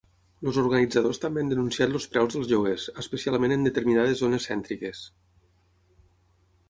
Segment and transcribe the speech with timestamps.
[0.51, 5.07] Els organitzadors també han denunciat els preus dels lloguers, especialment en determinades zones cèntriques.